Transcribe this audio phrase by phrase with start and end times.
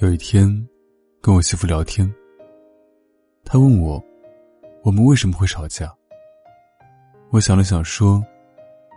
[0.00, 0.48] 有一天，
[1.20, 2.08] 跟我媳妇聊天，
[3.44, 4.00] 她问我，
[4.84, 5.92] 我们为什么会吵架？
[7.30, 8.24] 我想了想说，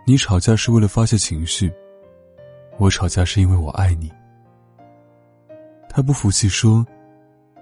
[0.06, 1.72] 你吵架是为了发泄情绪，
[2.78, 4.12] 我吵架是因为我爱你。
[5.88, 6.86] 她不服气说，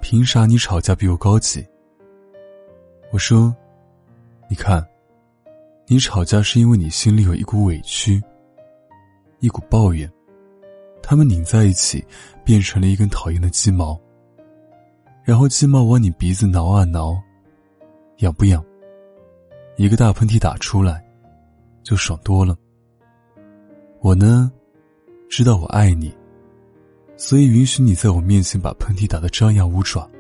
[0.03, 1.67] 凭啥你吵架比我高级？
[3.11, 3.57] 我说
[4.51, 4.87] ：“你看，
[5.87, 8.23] 你吵架是因为你心里有一股委屈，
[9.39, 10.13] 一股抱怨，
[11.03, 12.05] 他们拧在一起，
[12.51, 13.97] 变成了一根讨厌的鸡毛。
[15.23, 17.17] 然后鸡毛往你鼻子挠啊挠，
[18.17, 18.61] 痒不痒？
[19.77, 21.01] 一个大喷嚏打出来，
[21.85, 22.59] 就爽多了。
[24.01, 24.51] 我呢，
[25.29, 26.13] 知道我爱你，
[27.17, 30.11] 所以允许你在我面前把喷嚏打得张牙舞爪。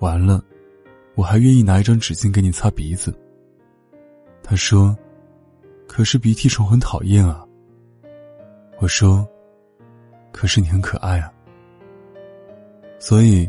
[0.00, 0.44] 完了。”
[1.16, 3.10] 我还愿意拿一张纸巾给你擦鼻子。
[4.42, 4.94] 他说
[5.88, 7.42] ：“可是鼻涕虫很讨厌啊。”
[8.80, 9.26] 我说
[10.36, 11.32] ：“可是你很可爱啊。”
[13.00, 13.48] 所以，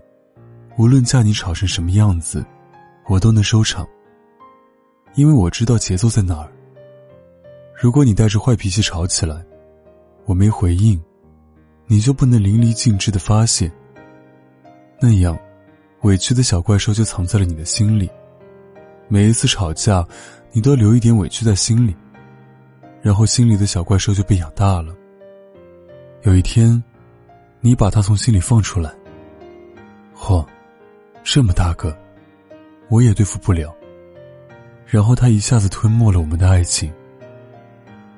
[0.78, 2.44] 无论架你吵成什么样子，
[3.08, 3.86] 我都能收场。
[5.16, 6.50] 因为我知道节奏在哪儿。
[7.76, 9.44] 如果你带着坏脾气吵起来，
[10.26, 11.00] 我没回应，
[11.86, 13.70] 你就不能淋漓尽致的发泄。
[15.02, 15.38] 那样。
[16.04, 18.08] 委屈的小怪兽就藏在了你的心里，
[19.08, 20.08] 每一次吵架，
[20.52, 21.96] 你都留一点委屈在心里，
[23.02, 24.96] 然后心里的小怪兽就被养大了。
[26.24, 26.84] 有一天，
[27.62, 28.94] 你把他从心里放出来，
[30.16, 30.46] 嚯，
[31.24, 31.96] 这么大个，
[32.90, 33.74] 我也对付不了。
[34.86, 36.92] 然后他一下子吞没了我们的爱情，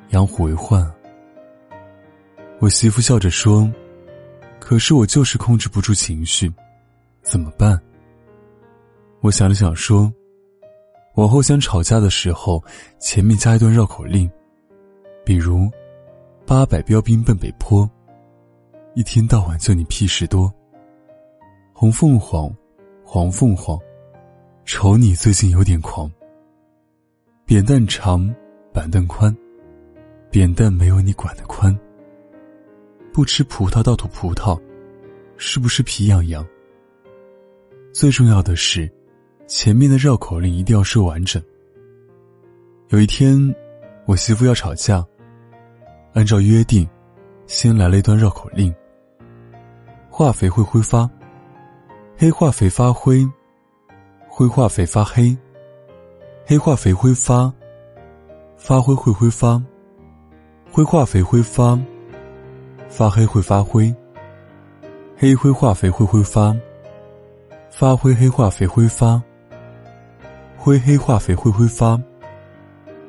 [0.10, 0.90] 养虎为患。
[2.60, 3.72] 我媳妇笑着说
[4.60, 6.52] ：“可是我就是控制不住情绪。”
[7.22, 7.80] 怎么办？
[9.22, 10.12] 我想了想说
[11.16, 12.64] ：“往后想吵架的时候，
[12.98, 14.30] 前面加一段绕口令，
[15.26, 15.70] 比如
[16.50, 17.88] ‘八百标兵奔北坡’，
[18.96, 20.52] 一天到晚就你屁事多。
[21.74, 22.52] 红凤凰，
[23.04, 23.80] 黄凤凰，
[24.66, 26.12] 瞅你最近有点狂。
[27.46, 28.34] 扁担长，
[28.74, 29.32] 板凳宽，
[30.32, 31.80] 扁担没有你管的宽。
[33.14, 34.60] 不吃葡萄倒吐葡萄，
[35.38, 36.44] 是不是皮痒痒？”
[37.94, 38.92] 最重要的是，
[39.46, 41.40] 前面的绕口令一定要说完整。
[42.88, 43.38] 有一天，
[44.08, 45.06] 我媳妇要吵架，
[46.14, 46.88] 按照约定，
[47.48, 48.74] 先来了一段绕口令：
[50.10, 51.10] 化肥会挥发，
[52.18, 53.28] 黑化肥发灰，
[54.28, 55.38] 灰化肥发黑，
[56.46, 57.54] 黑化肥挥发，
[58.58, 59.62] 发灰会挥发，
[60.72, 61.80] 灰化肥挥发，
[62.90, 63.94] 发黑会发灰，
[65.18, 66.56] 黑灰化肥会挥发。
[67.72, 69.22] 发灰黑化肥挥发，
[70.58, 72.02] 灰黑化肥会挥发，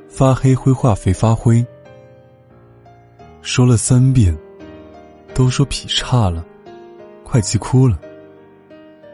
[0.07, 1.67] 发黑灰化肥发灰。
[3.43, 4.37] 说了三遍，
[5.35, 6.45] 都说劈叉了，
[7.25, 7.99] 快急哭了。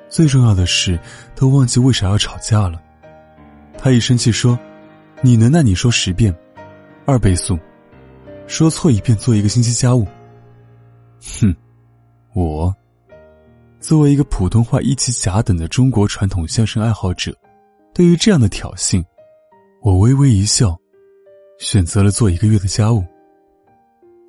[0.08, 0.98] 最重要的是，
[1.34, 2.80] 都忘记为啥要吵架了。
[3.78, 4.58] 他一生气说
[5.22, 5.50] ：“你能？
[5.50, 6.34] 耐你说十遍，
[7.04, 7.58] 二倍速，
[8.46, 10.06] 说错一遍做一个星期家务。”
[11.40, 11.54] 哼，
[12.34, 12.74] 我。
[13.78, 17.32] 作为一个普通话一级甲等的中国传统相声爱好者，
[17.94, 19.04] 对于这样的挑衅，
[19.82, 20.76] 我微微一笑，
[21.58, 23.04] 选择了做一个月的家务。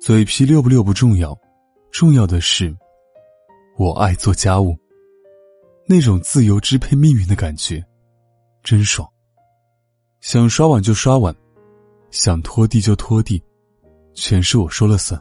[0.00, 1.36] 嘴皮溜不溜不重要，
[1.90, 2.74] 重要的是，
[3.76, 4.76] 我爱做家务。
[5.88, 7.84] 那种自由支配命运的感觉，
[8.62, 9.06] 真爽。
[10.20, 11.34] 想刷碗就刷碗，
[12.10, 13.42] 想拖地就拖地，
[14.14, 15.20] 全是我说了算。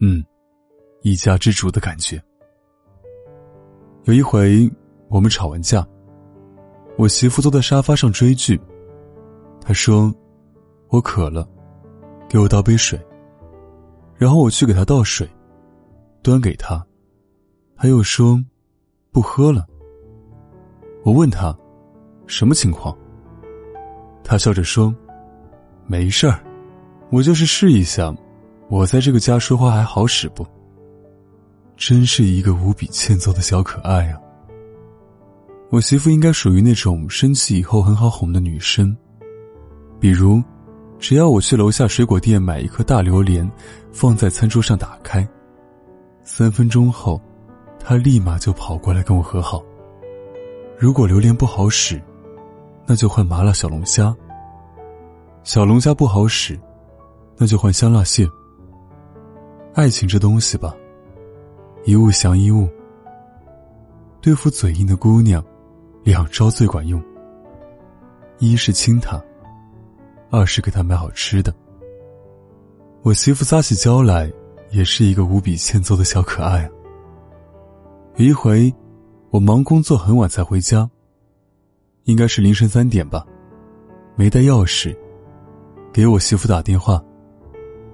[0.00, 0.24] 嗯，
[1.02, 2.22] 一家之主的感觉。
[4.04, 4.70] 有一回，
[5.08, 5.86] 我们吵完架，
[6.96, 8.60] 我媳妇坐在沙发上追剧。
[9.60, 10.14] 她说
[10.88, 11.46] ：“我渴了，
[12.28, 12.98] 给我倒杯水。”
[14.20, 15.26] 然后我去给她倒水，
[16.22, 16.84] 端给她，
[17.74, 18.38] 她又说
[19.10, 19.66] ：“不喝了。”
[21.02, 21.56] 我问她
[22.28, 22.94] ：“什么情况？”
[24.22, 24.94] 她笑着说
[25.88, 26.38] ：“没事儿，
[27.10, 28.14] 我就是试一下，
[28.68, 30.46] 我在这个家说话还好使不？”
[31.78, 34.20] 真是一个无比欠揍的小可爱啊！
[35.70, 38.94] 我媳妇应该属于那种生气以后很好哄的女生，
[39.98, 40.42] 比如，
[41.00, 43.50] 只要我去楼下水果店买一颗大榴莲，
[43.90, 45.26] 放在餐桌上打开，
[46.22, 47.20] 三分钟后，
[47.78, 49.62] 他立马就跑过来跟我和好。
[50.78, 52.00] 如果榴莲不好使，
[52.86, 54.14] 那就换麻辣小龙虾；
[55.42, 56.60] 小龙虾不好使，
[57.38, 58.28] 那就换香辣蟹。
[59.72, 60.74] 爱情这东西吧，
[61.84, 62.68] 一物降一物，
[64.20, 65.42] 对付嘴硬的姑娘。
[66.02, 67.02] 两招最管用。
[68.38, 69.22] 一是亲她，
[70.30, 71.52] 二是给他买好吃的。
[73.02, 74.30] 我媳妇撒起娇来，
[74.70, 76.70] 也是一个无比欠揍的小可爱。
[78.16, 78.72] 有一回，
[79.30, 80.88] 我忙工作很晚才回家，
[82.04, 83.26] 应该是凌晨三点吧，
[84.16, 84.96] 没带钥匙，
[85.92, 87.02] 给我媳妇打电话，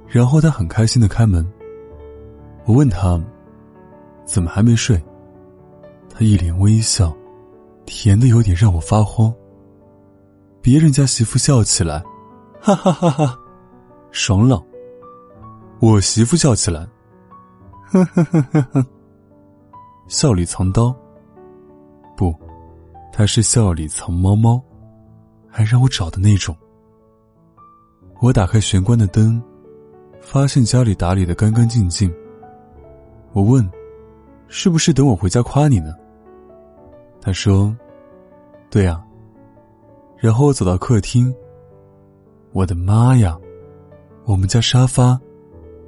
[0.06, 1.46] 然后她很开心的开门。
[2.64, 3.20] 我问她，
[4.24, 5.00] 怎么还没睡？
[6.08, 7.16] 她一脸微笑。
[7.88, 9.32] 甜的有点让我发慌。
[10.60, 12.02] 别人家媳妇笑起来，
[12.66, 13.38] 哈哈哈哈，
[14.10, 14.60] 爽朗。
[15.78, 16.80] 我媳妇笑起来，
[17.84, 18.86] 呵呵呵呵呵，
[20.08, 20.92] 笑里藏刀。
[22.16, 22.34] 不，
[23.12, 24.60] 她是笑里藏猫猫，
[25.48, 26.56] 还让我找的那种。
[28.20, 29.40] 我打开玄关的灯，
[30.20, 32.12] 发现家里打理的干干净净。
[33.32, 33.64] 我问
[34.48, 35.94] ：“是不是等我回家夸你呢？”
[37.22, 37.72] 他说
[38.70, 39.04] ：“对啊。”
[40.18, 41.32] 然后我走到客厅。
[42.56, 43.38] 我的妈呀！
[44.24, 45.20] 我们家沙发、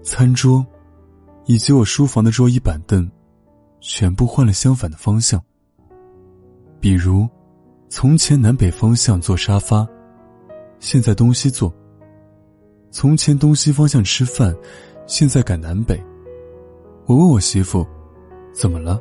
[0.03, 0.63] 餐桌，
[1.47, 3.11] 以及我书房的桌椅板凳，
[3.81, 5.43] 全部换了相反的方向。
[6.79, 7.27] 比如，
[7.89, 9.89] 从前南北方向坐沙发，
[10.79, 11.73] 现在东西坐；
[12.91, 14.55] 从前东西方向吃饭，
[15.07, 15.99] 现在改南北。
[17.07, 17.87] 我问我媳妇
[18.53, 19.01] ：“怎么了？”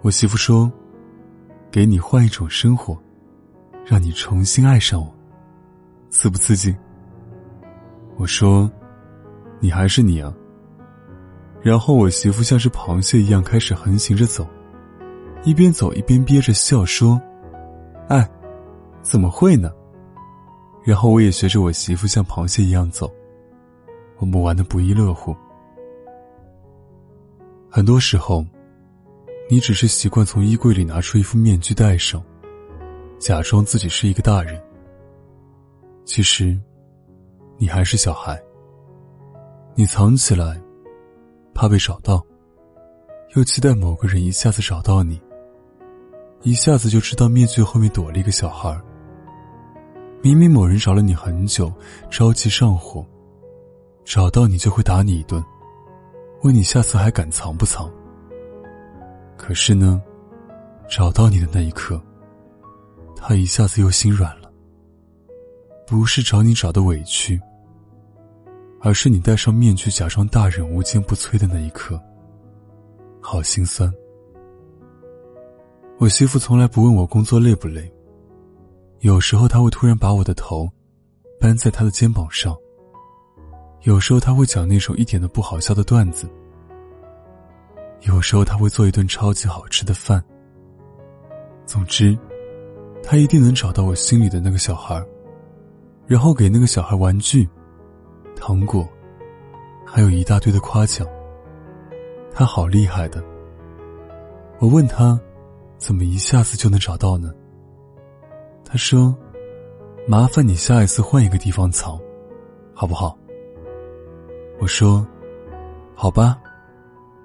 [0.00, 0.72] 我媳妇说。
[1.70, 2.98] 给你换一种生活，
[3.84, 5.14] 让你重新爱上我，
[6.10, 6.74] 刺不刺激？
[8.16, 8.70] 我说，
[9.60, 10.34] 你还是你啊。
[11.60, 14.46] 然后我媳妇像是螃蟹一样开始横行着走，
[15.44, 17.20] 一边走一边憋着笑说
[18.08, 18.28] ：“哎，
[19.02, 19.70] 怎么会呢？”
[20.84, 23.12] 然后我也学着我媳妇像螃蟹一样走，
[24.18, 25.36] 我们玩的不亦乐乎。
[27.70, 28.44] 很多时候。
[29.50, 32.22] 你只是习惯从衣柜里拿出一副面具戴上，
[33.18, 34.62] 假装自己是一个大人。
[36.08, 36.58] 其实，
[37.58, 38.42] 你还是小孩。
[39.74, 40.58] 你藏起来，
[41.52, 42.24] 怕被找到，
[43.36, 45.20] 又期待某个人一下子找到你，
[46.40, 48.74] 一下子就知道面具后面躲了一个小孩。
[50.22, 51.70] 明明某人找了你很久，
[52.08, 53.04] 着急上火，
[54.02, 55.44] 找到你就会打你一顿，
[56.42, 57.86] 问你下次还敢藏不藏。
[59.36, 60.00] 可是呢，
[60.88, 62.00] 找到你的那一刻，
[63.14, 64.47] 他一下子又心软了。
[65.88, 67.40] 不是找你找的委屈，
[68.82, 71.98] 而是你戴上面具假装大人无坚不摧的那一刻，
[73.22, 73.90] 好心酸。
[75.96, 77.90] 我媳妇从来不问我工作累不累，
[79.00, 80.68] 有时候她会突然把我的头
[81.40, 82.54] 搬在她的肩膀上，
[83.84, 86.28] 有时候她会讲那种一点都不好笑的段子。
[88.02, 90.22] 有时候他会做一顿超级好吃的饭。
[91.64, 92.16] 总之，
[93.02, 95.02] 他一定能找到我心里的那个小孩
[96.08, 97.46] 然后给那个小孩玩具、
[98.34, 98.88] 糖果，
[99.84, 101.06] 还有一大堆的夸奖。
[102.32, 103.22] 他好厉害的。
[104.58, 105.20] 我问他，
[105.76, 107.30] 怎么一下子就能找到呢？
[108.64, 109.14] 他说
[110.08, 112.00] ：“麻烦你下一次换一个地方藏，
[112.72, 113.16] 好不好？”
[114.58, 115.06] 我说
[115.94, 116.38] ：“好吧。”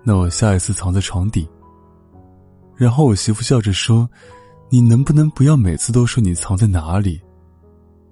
[0.04, 1.50] 那我下一次藏在床底。
[2.76, 4.10] 然后我媳妇笑着说
[4.70, 7.22] ：“你能不能不要每次都说你藏在哪里？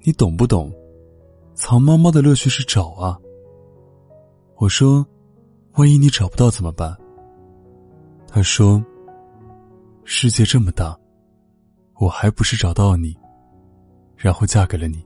[0.03, 0.73] 你懂不懂？
[1.53, 3.19] 藏猫猫的乐趣是找啊。”
[4.57, 5.05] 我说
[5.77, 6.95] ：“万一你找不到怎么办？”
[8.27, 8.83] 他说
[10.05, 10.97] ：“世界这么大，
[11.95, 13.15] 我还不是找到你，
[14.15, 15.05] 然后嫁给了你。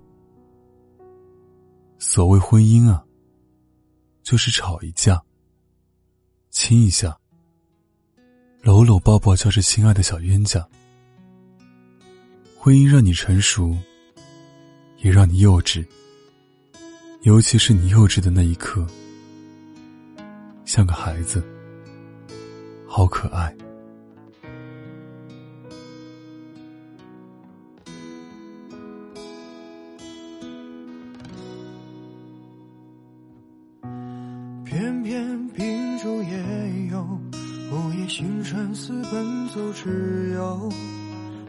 [1.97, 3.03] 所谓婚姻啊，
[4.23, 5.21] 就是吵一架。”
[6.51, 7.17] 亲一下，
[8.61, 10.65] 搂搂抱抱，叫着亲爱的小冤家。
[12.57, 13.75] 婚姻让你成熟，
[15.05, 15.85] 也让你幼稚。
[17.21, 18.83] 尤其是你幼稚的那一刻，
[20.65, 21.43] 像个孩子，
[22.87, 23.55] 好可爱。
[34.63, 37.03] 偏偏秉烛夜游，
[37.71, 40.67] 午夜星辰似奔走之友。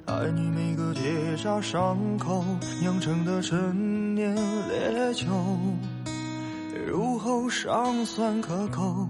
[0.06, 2.44] 爱你每个结痂伤口，
[2.80, 4.32] 酿成的陈年
[4.68, 5.26] 烈酒，
[6.86, 9.08] 入喉尚算可口，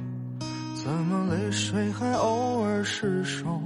[0.82, 3.60] 怎么泪水还偶尔失守？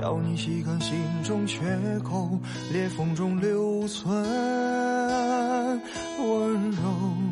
[0.00, 1.58] 要你细看心中缺
[2.04, 2.38] 口，
[2.72, 4.14] 裂缝中留存
[6.20, 7.31] 温柔。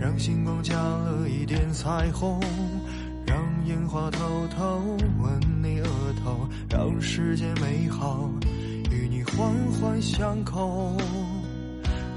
[0.00, 2.40] 让星光加了一点彩虹，
[3.26, 4.18] 让烟花偷
[4.56, 4.80] 偷
[5.22, 5.86] 吻你额
[6.24, 8.30] 头，让世界美好
[8.90, 10.96] 与你环环相扣。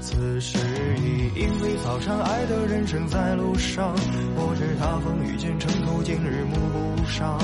[0.00, 0.56] 此时
[0.96, 3.94] 已莺飞草长，爱的人正在路上。
[4.34, 7.38] 我知他风雨兼程途，经日暮不赏。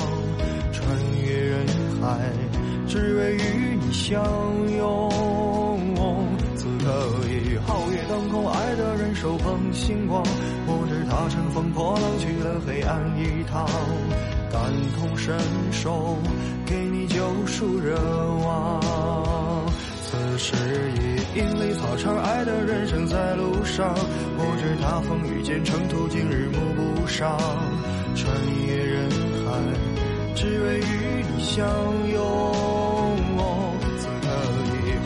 [0.73, 0.87] 穿
[1.23, 1.66] 越人
[2.00, 2.18] 海，
[2.88, 4.23] 只为与你相
[4.75, 5.11] 拥。
[6.56, 6.85] 此刻
[7.28, 10.23] 已皓月当空，爱的人手捧星光。
[10.67, 13.67] 不知他乘风破浪去了黑暗一趟，
[14.50, 15.37] 感同身
[15.71, 16.17] 受，
[16.65, 17.97] 给你救赎热
[18.43, 18.81] 望。
[20.03, 20.55] 此时
[20.97, 23.95] 已莺飞草长，爱的人正在路上。
[24.39, 27.39] 不知他风雨兼程途，经日暮不赏。
[28.17, 28.35] 穿
[28.67, 29.11] 越人
[29.45, 29.53] 海，
[30.35, 31.62] 只为与你相
[32.11, 32.79] 拥。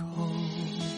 [0.00, 0.97] 扣。